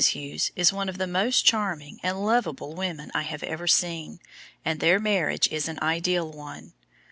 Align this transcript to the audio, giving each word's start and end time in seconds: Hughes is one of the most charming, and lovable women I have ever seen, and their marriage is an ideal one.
Hughes 0.03 0.51
is 0.55 0.73
one 0.73 0.89
of 0.89 0.97
the 0.97 1.05
most 1.05 1.45
charming, 1.45 1.99
and 2.01 2.25
lovable 2.25 2.73
women 2.73 3.11
I 3.13 3.21
have 3.21 3.43
ever 3.43 3.67
seen, 3.67 4.19
and 4.65 4.79
their 4.79 4.97
marriage 4.97 5.47
is 5.49 5.67
an 5.67 5.77
ideal 5.79 6.31
one. 6.31 6.73